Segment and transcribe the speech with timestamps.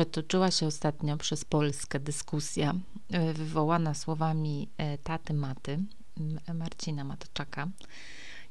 [0.00, 2.74] Przetoczyła się ostatnio przez Polskę dyskusja
[3.10, 5.78] e, wywołana słowami e, taty Maty,
[6.54, 7.68] Marcina Matoczaka.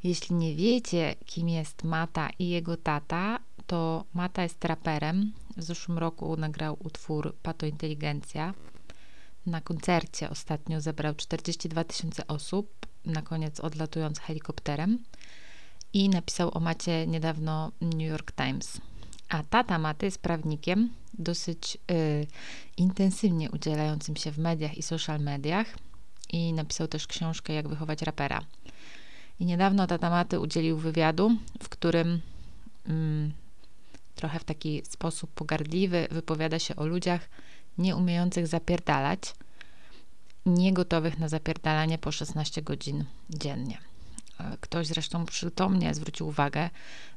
[0.03, 5.33] Jeśli nie wiecie, kim jest Mata i jego tata, to Mata jest raperem.
[5.57, 8.53] W zeszłym roku nagrał utwór Pato Inteligencja.
[9.45, 14.99] Na koncercie ostatnio zebrał 42 tysiące osób, na koniec odlatując helikopterem.
[15.93, 18.81] I napisał o Macie niedawno New York Times.
[19.29, 22.27] A tata Maty jest prawnikiem, dosyć y,
[22.77, 25.67] intensywnie udzielającym się w mediach i social mediach
[26.29, 28.41] i napisał też książkę Jak wychować rapera.
[29.39, 31.31] I niedawno tata Maty udzielił wywiadu,
[31.63, 32.21] w którym
[32.87, 33.31] mm,
[34.15, 37.29] trochę w taki sposób pogardliwy wypowiada się o ludziach
[37.77, 39.19] nieumiejących zapierdalać,
[40.45, 43.88] niegotowych na zapierdalanie po 16 godzin dziennie.
[44.61, 46.69] Ktoś zresztą przytomnie zwrócił uwagę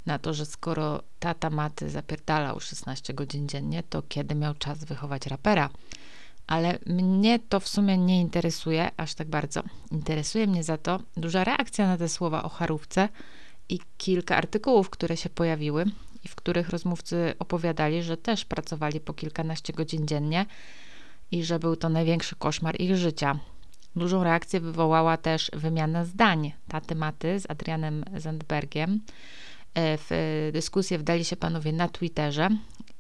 [0.06, 5.27] na to, że skoro tata maty zapierdalał 16 godzin dziennie, to kiedy miał czas wychować
[5.27, 5.70] rapera?
[6.47, 9.62] Ale mnie to w sumie nie interesuje aż tak bardzo.
[9.91, 13.09] Interesuje mnie za to duża reakcja na te słowa o charówce
[13.69, 15.84] i kilka artykułów, które się pojawiły
[16.25, 20.47] i w których rozmówcy opowiadali, że też pracowali po kilkanaście godzin dziennie
[21.31, 23.39] i że był to największy koszmar ich życia.
[23.97, 29.01] Dużą reakcję wywołała też wymiana zdań taty Maty z Adrianem Zandbergiem.
[29.75, 32.48] E, w dyskusję wdali się panowie na Twitterze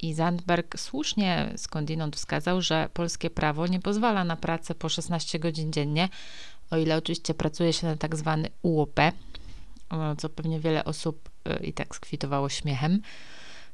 [0.02, 5.72] i Zandberg słusznie skądinąd wskazał, że polskie prawo nie pozwala na pracę po 16 godzin
[5.72, 6.08] dziennie,
[6.70, 9.00] o ile oczywiście pracuje się na tak zwany UOP,
[10.18, 13.00] co pewnie wiele osób e, i tak skwitowało śmiechem.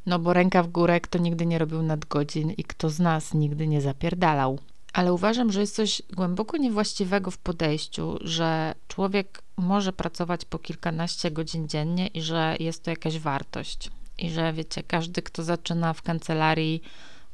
[0.06, 3.66] No bo ręka w górę, kto nigdy nie robił nadgodzin i kto z nas nigdy
[3.66, 4.58] nie zapierdalał
[4.92, 11.30] ale uważam, że jest coś głęboko niewłaściwego w podejściu, że człowiek może pracować po kilkanaście
[11.30, 13.90] godzin dziennie i że jest to jakaś wartość.
[14.18, 16.82] I że wiecie, każdy, kto zaczyna w kancelarii,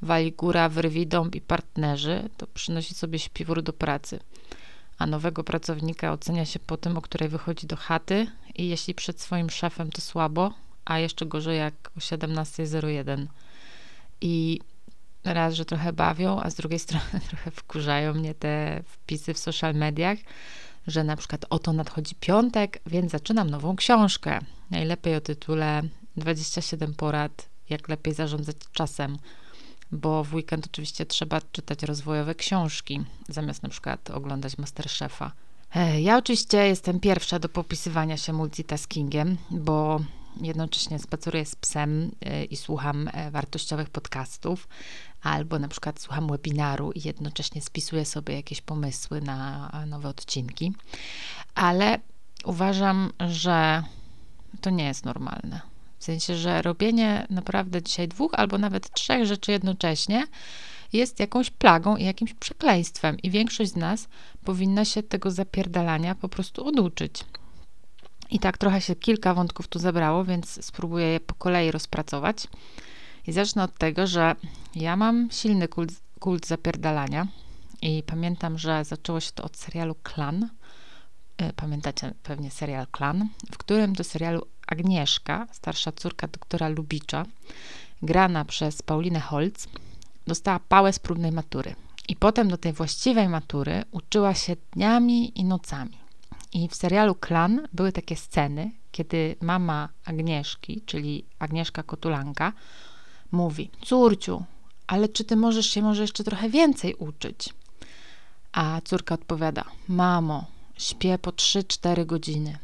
[0.03, 4.21] wali góra, wyrwi dąb i partnerzy, to przynosi sobie śpiwór do pracy.
[4.99, 9.21] A nowego pracownika ocenia się po tym, o której wychodzi do chaty i jeśli przed
[9.21, 10.53] swoim szefem to słabo,
[10.85, 13.27] a jeszcze gorzej jak o 17.01.
[14.21, 14.61] I
[15.25, 19.75] raz, że trochę bawią, a z drugiej strony trochę wkurzają mnie te wpisy w social
[19.75, 20.19] mediach,
[20.87, 24.39] że na przykład oto nadchodzi piątek, więc zaczynam nową książkę.
[24.71, 25.83] Najlepiej o tytule
[26.17, 29.19] 27 porad, jak lepiej zarządzać czasem,
[29.93, 35.33] bo w weekend oczywiście trzeba czytać rozwojowe książki, zamiast na przykład oglądać Masterchefa.
[36.01, 40.01] Ja oczywiście jestem pierwsza do popisywania się multitaskingiem, bo
[40.41, 44.69] jednocześnie spaceruję z psem e, i słucham e, wartościowych podcastów,
[45.23, 50.73] albo na przykład słucham webinaru i jednocześnie spisuję sobie jakieś pomysły na nowe odcinki.
[51.55, 51.99] Ale
[52.45, 53.83] uważam, że
[54.61, 55.61] to nie jest normalne.
[55.99, 60.27] W sensie, że robienie naprawdę dzisiaj dwóch albo nawet trzech rzeczy jednocześnie
[60.93, 64.09] jest jakąś plagą i jakimś przekleństwem, i większość z nas
[64.45, 67.25] powinna się tego zapierdalania po prostu oduczyć.
[68.31, 72.47] I tak trochę się kilka wątków tu zebrało, więc spróbuję je po kolei rozpracować.
[73.27, 74.37] I zacznę od tego, że
[74.75, 77.27] ja mam silny kult, kult zapierdalania
[77.83, 80.49] i pamiętam, że zaczęło się to od serialu Klan.
[81.37, 87.27] E, pamiętacie pewnie serial Klan, w którym do serialu Agnieszka, starsza córka doktora Lubicza,
[88.03, 89.69] grana przez Paulinę Holz,
[90.27, 91.75] dostała pałę z próbnej matury.
[92.09, 96.04] I potem do tej właściwej matury uczyła się dniami i nocami.
[96.55, 102.53] I w serialu Klan były takie sceny, kiedy mama Agnieszki, czyli Agnieszka Kotulanka,
[103.33, 104.45] mówi: Córciu,
[104.87, 107.49] ale czy ty możesz się może jeszcze trochę więcej uczyć?
[108.53, 110.47] A córka odpowiada: Mamo,
[110.79, 112.59] śpię po 3-4 godziny.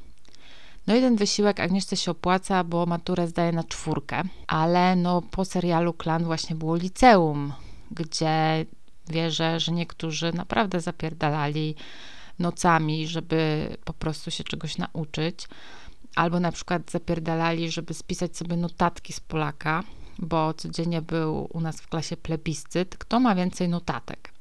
[0.86, 5.44] No i ten wysiłek Agnieszce się opłaca, bo maturę zdaje na czwórkę, ale no po
[5.44, 7.53] serialu Klan właśnie było liceum,
[7.91, 8.66] gdzie
[9.09, 11.74] wierzę, że niektórzy naprawdę zapierdalali
[12.41, 15.48] nocami, żeby po prostu się czegoś nauczyć,
[16.16, 19.84] albo na przykład zapierdalali, żeby spisać sobie notatki z Polaka,
[20.19, 24.33] bo codziennie był u nas w klasie plebiscyt, kto ma więcej notatek.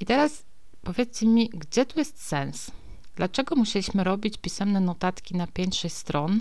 [0.00, 0.44] I teraz
[0.82, 2.70] powiedzcie mi, gdzie tu jest sens?
[3.16, 6.40] Dlaczego musieliśmy robić pisemne notatki na 5-6 stron,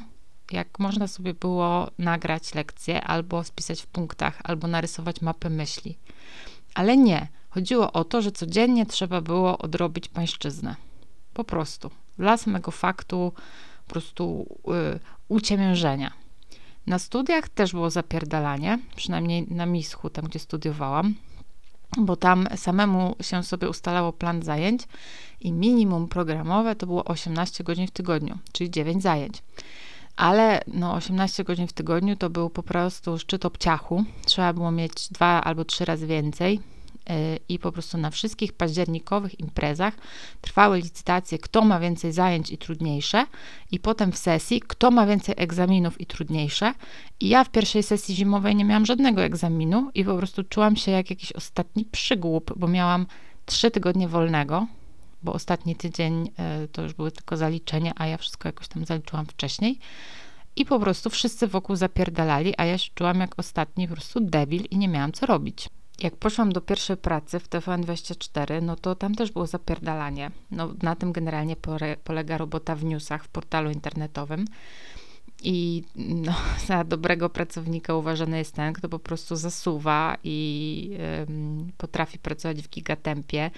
[0.51, 5.97] jak można sobie było nagrać lekcję, albo spisać w punktach, albo narysować mapę myśli?
[6.73, 7.27] Ale nie.
[7.55, 10.75] Chodziło o to, że codziennie trzeba było odrobić pańszczyznę.
[11.33, 11.91] Po prostu.
[12.17, 13.33] Dla samego faktu
[13.85, 14.45] po prostu
[14.95, 16.11] y, uciemiężenia.
[16.87, 21.15] Na studiach też było zapierdalanie, przynajmniej na Mischu, tam gdzie studiowałam,
[21.97, 24.81] bo tam samemu się sobie ustalało plan zajęć
[25.39, 29.43] i minimum programowe to było 18 godzin w tygodniu, czyli 9 zajęć.
[30.15, 34.03] ale no 18 godzin w tygodniu to był po prostu szczyt obciachu.
[34.25, 36.74] Trzeba było mieć dwa albo trzy razy więcej
[37.49, 39.93] i po prostu na wszystkich październikowych imprezach
[40.41, 43.25] trwały licytacje, kto ma więcej zajęć i trudniejsze,
[43.71, 46.73] i potem w sesji, kto ma więcej egzaminów i trudniejsze.
[47.19, 50.91] I ja w pierwszej sesji zimowej nie miałam żadnego egzaminu i po prostu czułam się
[50.91, 53.05] jak jakiś ostatni przygłup, bo miałam
[53.45, 54.67] trzy tygodnie wolnego,
[55.23, 59.25] bo ostatni tydzień e, to już były tylko zaliczenia, a ja wszystko jakoś tam zaliczyłam
[59.25, 59.79] wcześniej.
[60.55, 64.63] I po prostu wszyscy wokół zapierdalali, a ja się czułam jak ostatni po prostu debil
[64.71, 65.69] i nie miałam co robić.
[65.99, 70.31] Jak poszłam do pierwszej pracy w TVN24, no to tam też było zapierdalanie.
[70.51, 71.55] No, na tym generalnie
[72.03, 74.45] polega robota w newsach, w portalu internetowym.
[75.43, 76.35] I no,
[76.67, 80.97] za dobrego pracownika uważany jest ten, kto po prostu zasuwa i
[81.77, 83.51] potrafi pracować w gigatempie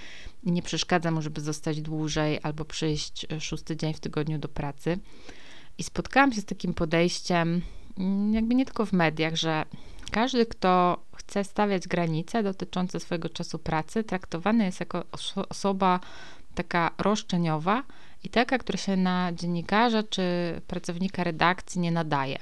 [0.43, 4.99] nie przeszkadza mu, żeby zostać dłużej albo przyjść e, szósty dzień w tygodniu do pracy.
[5.77, 7.61] I spotkałam się z takim podejściem,
[7.97, 9.65] mm, jakby nie tylko w mediach, że
[10.11, 15.03] każdy, kto chce stawiać granice dotyczące swojego czasu pracy, traktowany jest jako
[15.49, 15.99] osoba
[16.55, 17.83] taka roszczeniowa
[18.23, 20.21] i taka, która się na dziennikarza czy
[20.67, 22.37] pracownika redakcji nie nadaje.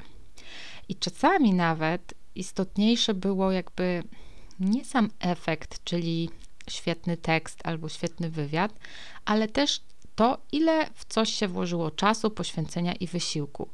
[0.90, 4.04] I czasami nawet istotniejsze było jakby
[4.60, 6.30] nie sam efekt, czyli
[6.70, 8.74] świetny tekst albo świetny wywiad,
[9.26, 9.82] ale też
[10.16, 13.70] to, ile w coś się włożyło czasu, poświęcenia i wysiłku.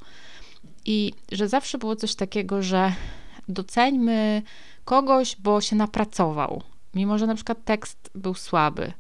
[0.86, 2.94] I że zawsze było coś takiego, że
[3.52, 4.42] doceńmy
[4.86, 6.64] kogoś, bo się napracował,
[6.94, 8.94] mimo że na przykład tekst był słaby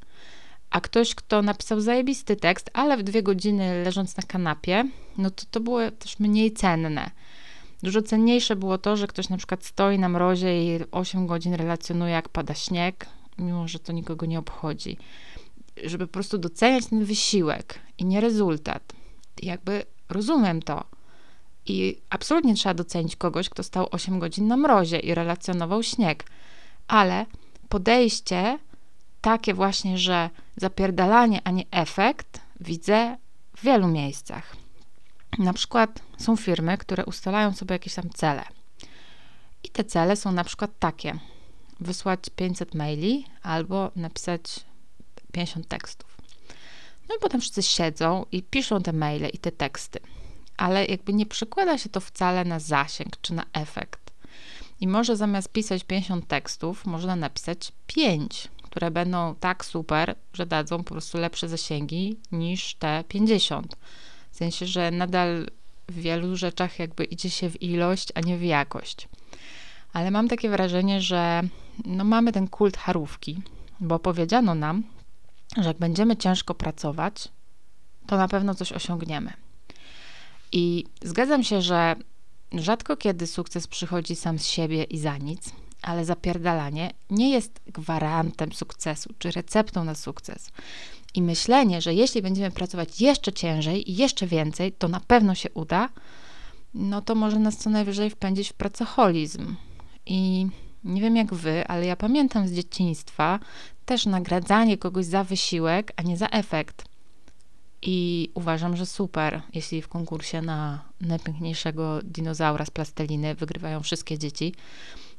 [0.71, 4.83] a ktoś, kto napisał zajebisty tekst, ale w dwie godziny leżąc na kanapie,
[5.17, 7.11] no to to było też mniej cenne.
[7.83, 12.13] Dużo cenniejsze było to, że ktoś na przykład stoi na mrozie i 8 godzin relacjonuje,
[12.13, 13.05] jak pada śnieg,
[13.37, 14.97] mimo że to nikogo nie obchodzi.
[15.83, 18.93] Żeby po prostu doceniać ten wysiłek i nie rezultat.
[19.41, 20.83] I jakby rozumiem to.
[21.71, 26.23] I absolutnie trzeba docenić kogoś, kto stał 8 godzin na mrozie i relacjonował śnieg.
[26.87, 27.25] Ale
[27.69, 28.59] podejście
[29.21, 33.17] takie właśnie, że zapierdalanie, a nie efekt widzę
[33.57, 34.55] w wielu miejscach.
[35.39, 38.43] Na przykład są firmy, które ustalają sobie jakieś tam cele.
[39.63, 41.19] I te cele są na przykład takie:
[41.79, 44.43] wysłać 500 maili albo napisać
[45.31, 46.17] 50 tekstów.
[47.09, 49.99] No i potem wszyscy siedzą i piszą te maile i te teksty,
[50.61, 54.11] ale jakby nie przekłada się to wcale na zasięg czy na efekt.
[54.81, 60.83] I może zamiast pisać 50 tekstów, można napisać 5 które będą tak super, że dadzą
[60.83, 63.75] po prostu lepsze zasięgi niż te 50.
[64.31, 65.47] W sensie, że nadal
[65.89, 69.07] w wielu rzeczach jakby idzie się w ilość, a nie w jakość.
[69.93, 71.41] Ale mam takie wrażenie, że
[71.85, 73.41] no mamy ten kult harówki,
[73.79, 74.83] bo powiedziano nam,
[75.57, 77.27] że jak będziemy ciężko pracować,
[78.07, 79.40] to na pewno coś osiągniemy.
[80.51, 81.95] I zgadzam się, że
[82.53, 85.51] rzadko kiedy sukces przychodzi sam z siebie i za nic,
[85.81, 90.49] ale zapierdalanie nie jest gwarantem sukcesu czy receptą na sukces.
[91.13, 95.49] I myślenie, że jeśli będziemy pracować jeszcze ciężej i jeszcze więcej, to na pewno się
[95.53, 95.89] uda,
[96.73, 99.55] no to może nas co najwyżej wpędzić w pracoholizm.
[100.05, 100.47] I
[100.83, 103.39] nie wiem jak wy, ale ja pamiętam z dzieciństwa
[103.85, 106.90] też nagradzanie kogoś za wysiłek, a nie za efekt.
[107.81, 114.53] I uważam, że super, jeśli w konkursie na najpiękniejszego dinozaura z plasteliny wygrywają wszystkie dzieci,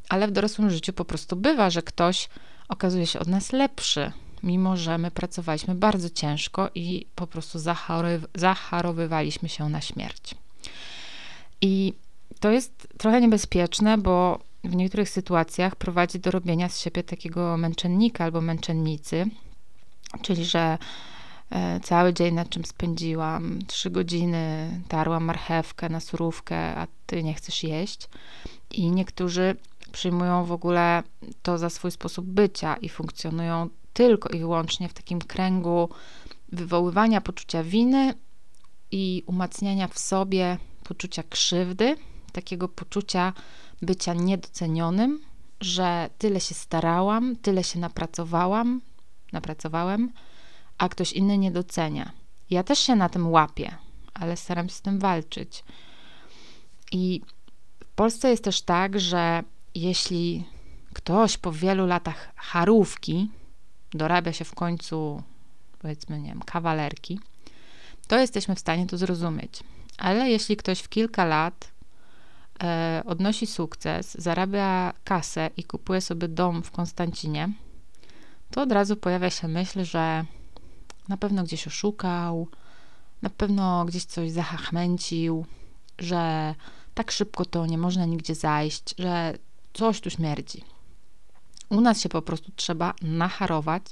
[0.08, 2.28] ale w dorosłym życiu po prostu bywa, że ktoś
[2.68, 7.58] okazuje się od nas lepszy, mimo że my pracowaliśmy bardzo ciężko i po prostu
[8.34, 10.34] zacharowywaliśmy się na śmierć.
[11.60, 11.94] I
[12.40, 18.24] to jest trochę niebezpieczne, bo w niektórych sytuacjach prowadzi do robienia z siebie takiego męczennika
[18.24, 19.26] albo męczennicy,
[20.22, 20.78] czyli że
[21.82, 27.62] cały dzień nad czym spędziłam, trzy godziny tarłam marchewkę na surówkę, a ty nie chcesz
[27.62, 28.08] jeść.
[28.70, 29.56] I niektórzy
[29.92, 31.02] przyjmują w ogóle
[31.42, 35.88] to za swój sposób bycia i funkcjonują tylko i wyłącznie w takim kręgu
[36.52, 38.14] wywoływania poczucia winy
[38.90, 41.96] i umacniania w sobie poczucia krzywdy,
[42.32, 43.32] takiego poczucia
[43.82, 45.20] bycia niedocenionym,
[45.60, 48.80] że tyle się starałam, tyle się napracowałam,
[49.32, 50.12] napracowałem,
[50.78, 52.12] a ktoś inny nie docenia.
[52.50, 53.74] Ja też się na tym łapię,
[54.14, 55.64] ale staram się z tym walczyć.
[56.92, 57.20] I
[57.80, 59.42] w Polsce jest też tak, że
[59.74, 60.44] jeśli
[60.92, 63.30] ktoś po wielu latach charówki
[63.94, 65.22] dorabia się w końcu,
[65.78, 67.20] powiedzmy, nie wiem, kawalerki,
[68.08, 69.62] to jesteśmy w stanie to zrozumieć.
[69.98, 71.72] Ale jeśli ktoś w kilka lat
[72.62, 77.48] e, odnosi sukces, zarabia kasę i kupuje sobie dom w Konstancinie,
[78.50, 80.24] to od razu pojawia się myśl, że
[81.08, 82.48] na pewno gdzieś oszukał,
[83.22, 85.46] na pewno gdzieś coś zahachmęcił
[86.02, 86.54] że
[86.94, 89.34] tak szybko to nie można nigdzie zajść, że
[89.72, 90.64] coś tu śmierdzi.
[91.68, 93.82] U nas się po prostu trzeba nacharować,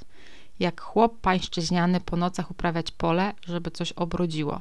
[0.61, 4.61] jak chłop pańszczyźniany po nocach uprawiać pole, żeby coś obrodziło.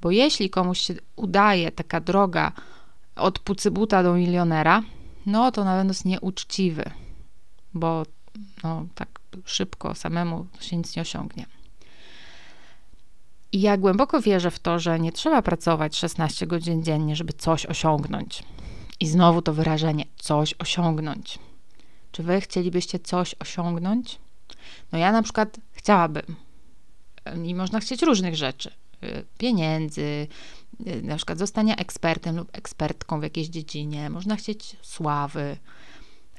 [0.00, 2.52] Bo jeśli komuś się udaje taka droga
[3.16, 4.82] od pucybuta do milionera,
[5.26, 6.90] no to na pewno jest nieuczciwy,
[7.74, 8.06] bo
[8.64, 11.46] no, tak szybko samemu się nic nie osiągnie.
[13.52, 17.66] I ja głęboko wierzę w to, że nie trzeba pracować 16 godzin dziennie, żeby coś
[17.66, 18.42] osiągnąć.
[19.00, 21.38] I znowu to wyrażenie coś osiągnąć.
[22.12, 24.18] Czy wy chcielibyście coś osiągnąć?
[24.92, 26.36] No ja na przykład chciałabym.
[27.44, 28.70] I można chcieć różnych rzeczy.
[29.04, 30.26] Y, pieniędzy,
[30.86, 34.10] y, na przykład zostania ekspertem lub ekspertką w jakiejś dziedzinie.
[34.10, 35.56] Można chcieć sławy.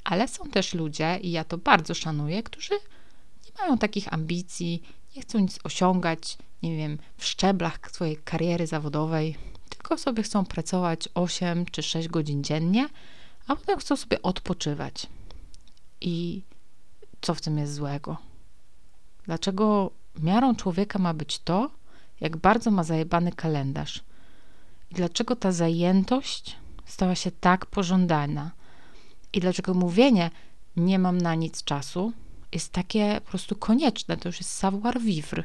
[0.04, 2.74] Ale są też ludzie, i ja to bardzo szanuję, którzy
[3.44, 4.82] nie mają takich ambicji,
[5.16, 9.36] nie chcą nic osiągać, nie wiem, w szczeblach swojej kariery zawodowej,
[9.68, 12.88] tylko sobie chcą pracować 8 czy 6 godzin dziennie,
[13.46, 15.06] a potem chcą sobie odpoczywać.
[16.00, 16.42] I
[17.20, 18.16] co w tym jest złego?
[19.24, 21.70] Dlaczego miarą człowieka ma być to,
[22.20, 24.02] jak bardzo ma zajebany kalendarz?
[24.90, 28.50] I dlaczego ta zajętość stała się tak pożądana?
[29.32, 30.30] I dlaczego mówienie
[30.76, 32.12] nie mam na nic czasu
[32.52, 34.16] jest takie po prostu konieczne?
[34.16, 35.44] To już jest savoir vivre.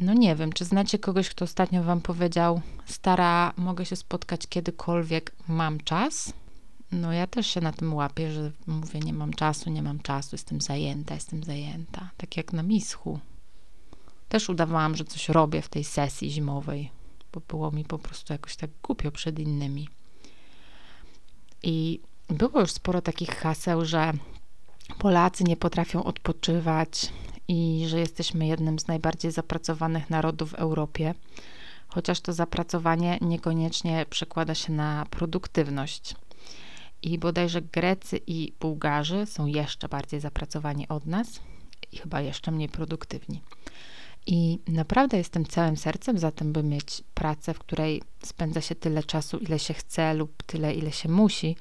[0.00, 5.32] No nie wiem, czy znacie kogoś, kto ostatnio wam powiedział: Stara, mogę się spotkać kiedykolwiek,
[5.48, 6.32] mam czas?
[6.92, 10.28] No ja też się na tym łapię, że mówię, nie mam czasu, nie mam czasu,
[10.32, 12.10] jestem zajęta, jestem zajęta.
[12.16, 13.20] Tak jak na mischu.
[14.28, 16.90] Też udawałam, że coś robię w tej sesji zimowej,
[17.32, 19.88] bo było mi po prostu jakoś tak głupio przed innymi.
[21.62, 24.12] I było już sporo takich haseł, że
[24.98, 27.12] Polacy nie potrafią odpoczywać
[27.48, 31.14] i że jesteśmy jednym z najbardziej zapracowanych narodów w Europie,
[31.88, 36.14] chociaż to zapracowanie niekoniecznie przekłada się na produktywność.
[37.02, 41.40] I bodajże Grecy i Bułgarzy są jeszcze bardziej zapracowani od nas
[41.92, 43.42] i chyba jeszcze mniej produktywni.
[44.26, 49.02] I naprawdę jestem całym sercem za tym, by mieć pracę, w której spędza się tyle
[49.02, 51.56] czasu, ile się chce, lub tyle, ile się musi,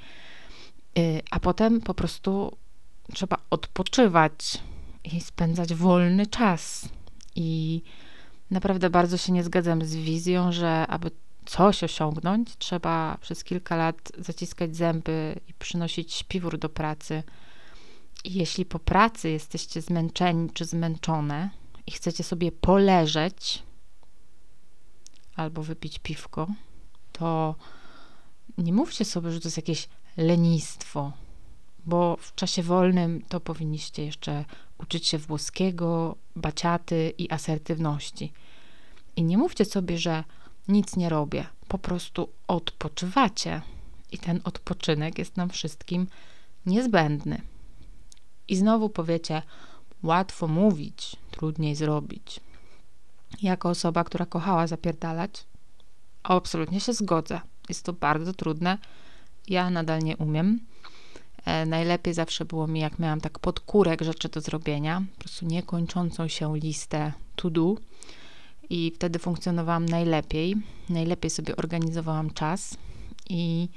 [1.31, 2.57] a potem po prostu
[3.13, 4.57] trzeba odpoczywać
[5.03, 6.89] i spędzać wolny czas.
[7.35, 7.81] I
[8.51, 11.11] naprawdę bardzo się nie zgadzam z wizją, że aby
[11.45, 17.23] coś osiągnąć, trzeba przez kilka lat zaciskać zęby i przynosić śpiwór do pracy.
[18.23, 21.49] I jeśli po pracy jesteście zmęczeni czy zmęczone
[21.87, 23.63] i chcecie sobie poleżeć
[25.35, 26.47] albo wypić piwko,
[27.11, 27.55] to
[28.57, 31.11] nie mówcie sobie, że to jest jakieś lenistwo,
[31.85, 34.45] bo w czasie wolnym to powinniście jeszcze
[34.77, 38.33] uczyć się włoskiego, baciaty i asertywności.
[39.15, 40.23] I nie mówcie sobie, że
[40.67, 43.61] nic nie robię, po prostu odpoczywacie.
[44.11, 46.07] I ten odpoczynek jest nam wszystkim
[46.65, 47.41] niezbędny.
[48.47, 49.41] I znowu powiecie,
[50.03, 52.39] łatwo mówić, trudniej zrobić.
[53.41, 55.45] Jako osoba, która kochała zapierdalać,
[56.23, 57.41] absolutnie się zgodzę.
[57.69, 58.77] Jest to bardzo trudne.
[59.47, 60.59] Ja nadal nie umiem.
[61.45, 66.27] E, najlepiej zawsze było mi, jak miałam tak podkórek rzeczy do zrobienia, po prostu niekończącą
[66.27, 67.75] się listę to do
[68.69, 70.55] i wtedy funkcjonowałam najlepiej.
[70.89, 72.77] Najlepiej sobie organizowałam czas
[73.29, 73.69] i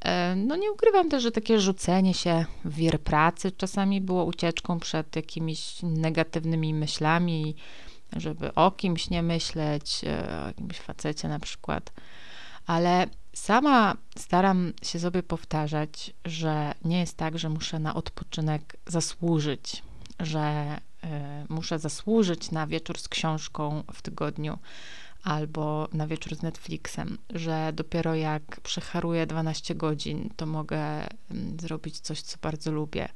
[0.00, 4.80] e, no nie ukrywam też, że takie rzucenie się w wir pracy czasami było ucieczką
[4.80, 7.56] przed jakimiś negatywnymi myślami,
[8.16, 11.92] żeby o kimś nie myśleć, e, o jakimś facecie na przykład.
[12.66, 19.82] Ale sama staram się sobie powtarzać, że nie jest tak, że muszę na odpoczynek zasłużyć,
[20.20, 24.58] że Y, muszę zasłużyć na wieczór z książką w tygodniu
[25.22, 31.06] albo na wieczór z Netflixem, że dopiero jak przecharuję 12 godzin, to mogę
[31.60, 33.08] zrobić coś, co bardzo lubię.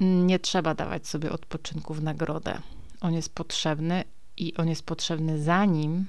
[0.00, 2.58] Nie trzeba dawać sobie odpoczynku w nagrodę.
[3.00, 4.04] On jest potrzebny
[4.36, 6.06] i on jest potrzebny zanim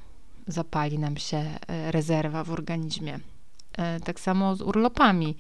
[0.47, 3.19] zapali nam się e, rezerwa w organizmie.
[3.77, 5.35] E, tak samo z urlopami.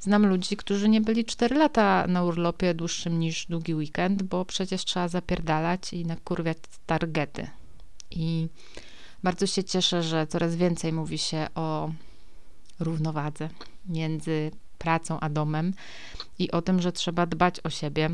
[0.00, 4.84] Znam ludzi, którzy nie byli 4 lata na urlopie dłuższym niż długi weekend, bo przecież
[4.84, 7.46] trzeba zapierdalać i nakurwiać targety.
[8.10, 8.48] I
[9.22, 11.92] bardzo się cieszę, że coraz więcej mówi się o
[12.80, 13.48] równowadze
[13.86, 15.72] między pracą a domem
[16.38, 18.10] i o tym, że trzeba dbać o siebie.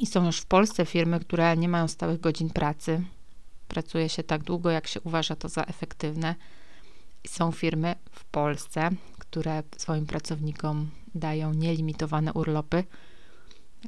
[0.00, 3.02] I są już w Polsce firmy, które nie mają stałych godzin pracy.
[3.68, 6.34] Pracuje się tak długo, jak się uważa to za efektywne
[7.28, 12.84] są firmy w Polsce, które swoim pracownikom dają nielimitowane urlopy.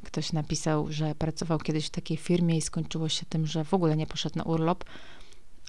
[0.03, 3.97] Ktoś napisał, że pracował kiedyś w takiej firmie i skończyło się tym, że w ogóle
[3.97, 4.83] nie poszedł na urlop,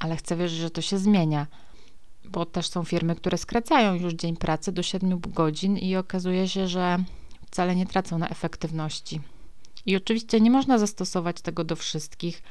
[0.01, 1.47] ale chcę wierzyć, że to się zmienia.
[2.25, 6.69] bo też są firmy, które skracają już dzień pracy do 7 godzin i okazuje się,
[6.69, 7.05] że
[7.47, 9.21] wcale nie tracą na efektywności.
[9.87, 12.43] I oczywiście nie można zastosować tego do wszystkich.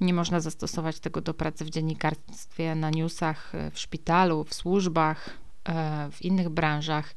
[0.00, 5.30] Nie można zastosować tego do pracy w dziennikarstwie, na newsach, w szpitalu, w służbach,
[5.64, 7.14] e, w innych branżach,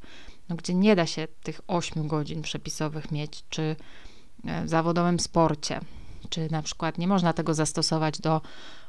[0.48, 3.76] no, gdzie nie da się tych 8 godzin przepisowych mieć, czy
[4.44, 5.80] e, w zawodowym sporcie,
[6.30, 8.40] czy na przykład nie można tego zastosować do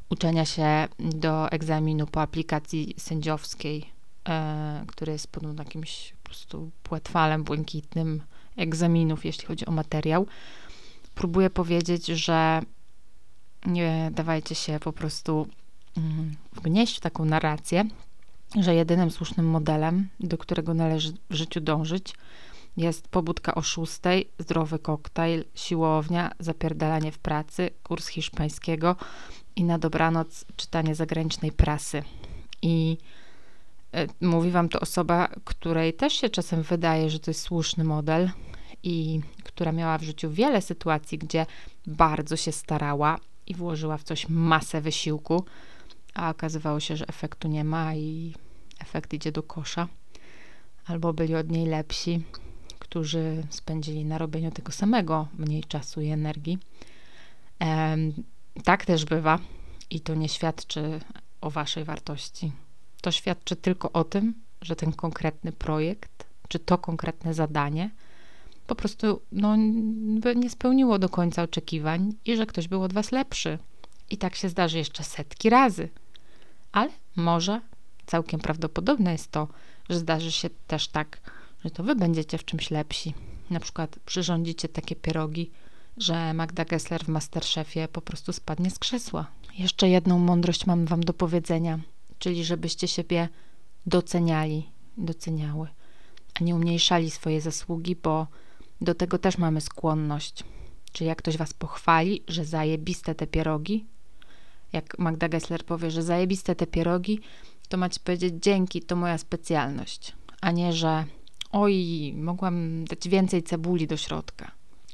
[0.09, 3.89] uczenia się do egzaminu po aplikacji sędziowskiej,
[4.29, 8.21] e, który jest pod jakimś po prostu płetwalem błękitnym
[8.57, 10.27] egzaminów, jeśli chodzi o materiał.
[11.15, 12.61] Próbuję powiedzieć, że
[13.65, 15.47] nie dawajcie się po prostu
[15.97, 17.85] mm, wgnieść w taką narrację,
[18.59, 22.13] że jedynym słusznym modelem, do którego należy w życiu dążyć,
[22.77, 28.95] jest pobudka o szóstej, zdrowy koktajl, siłownia, zapierdalanie w pracy, kurs hiszpańskiego
[29.55, 32.03] i na dobranoc czytanie zagranicznej prasy.
[32.61, 32.97] I
[33.95, 38.29] y, mówi wam to osoba, której też się czasem wydaje, że to jest słuszny model
[38.83, 41.45] i która miała w życiu wiele sytuacji, gdzie
[41.87, 45.45] bardzo się starała i włożyła w coś masę wysiłku,
[46.13, 48.35] a okazywało się, że efektu nie ma i
[48.79, 49.87] efekt idzie do kosza.
[50.85, 52.23] Albo byli od niej lepsi,
[52.79, 56.57] którzy spędzili na robieniu tego samego mniej czasu i energii.
[58.63, 59.39] Tak też bywa
[59.89, 60.99] i to nie świadczy
[61.41, 62.51] o waszej wartości.
[63.01, 67.89] To świadczy tylko o tym, że ten konkretny projekt, czy to konkretne zadanie
[68.71, 69.55] po prostu no,
[70.35, 73.57] nie spełniło do końca oczekiwań i że ktoś był od was lepszy.
[74.09, 75.89] I tak się zdarzy jeszcze setki razy.
[76.71, 77.61] Ale może
[78.05, 79.47] całkiem prawdopodobne jest to,
[79.89, 81.21] że zdarzy się też tak,
[81.65, 83.13] że to wy będziecie w czymś lepsi.
[83.49, 85.51] Na przykład przyrządzicie takie pierogi,
[85.97, 89.27] że Magda Gessler w Masterchefie po prostu spadnie z krzesła.
[89.57, 91.79] Jeszcze jedną mądrość mam wam do powiedzenia,
[92.19, 93.29] czyli żebyście siebie
[93.85, 95.67] doceniali, doceniały,
[96.33, 98.27] a nie umniejszali swoje zasługi, bo
[98.81, 100.43] do tego też mamy skłonność.
[100.91, 103.85] Czy jak ktoś was pochwali, że zajebiste te pierogi,
[104.73, 107.19] jak Magda Gessler powie, że zajebiste te pierogi,
[107.69, 111.05] to macie powiedzieć dzięki, to moja specjalność, a nie, że
[111.51, 111.75] oj,
[112.17, 114.51] mogłam dać więcej cebuli do środka.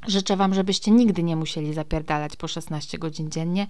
[0.07, 3.67] Życzę Wam, żebyście nigdy nie musieli zapierdalać po 16 godzin dziennie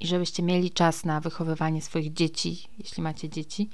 [0.00, 3.70] i żebyście mieli czas na wychowywanie swoich dzieci, jeśli macie dzieci,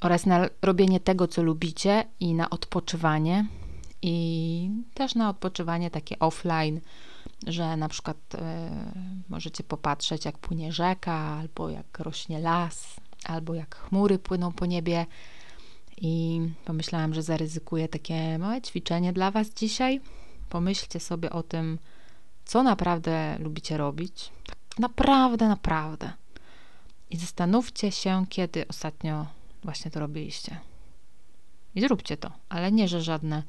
[0.00, 3.46] oraz na robienie tego, co lubicie i na odpoczywanie,
[4.02, 6.80] i też na odpoczywanie takie offline,
[7.46, 8.38] że na przykład y,
[9.28, 15.06] możecie popatrzeć, jak płynie rzeka, albo jak rośnie las, albo jak chmury płyną po niebie.
[16.00, 20.00] I pomyślałam, że zaryzykuję takie małe ćwiczenie dla Was dzisiaj.
[20.48, 21.78] Pomyślcie sobie o tym,
[22.44, 24.30] co naprawdę lubicie robić.
[24.46, 26.12] Tak naprawdę, naprawdę.
[27.10, 29.26] I zastanówcie się, kiedy ostatnio
[29.64, 30.60] właśnie to robiliście.
[31.74, 33.42] I zróbcie to, ale nie, że żadne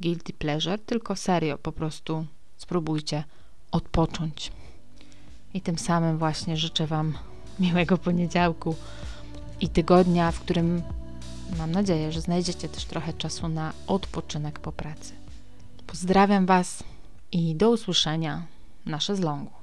[0.00, 3.24] guilty pleasure, tylko serio, po prostu spróbujcie
[3.72, 4.52] odpocząć.
[5.54, 7.18] I tym samym właśnie życzę Wam
[7.60, 8.76] miłego poniedziałku
[9.60, 10.82] i tygodnia, w którym
[11.58, 15.12] mam nadzieję, że znajdziecie też trochę czasu na odpoczynek po pracy.
[15.86, 16.84] Pozdrawiam Was
[17.32, 18.46] i do usłyszenia
[18.86, 19.57] na szezlongu.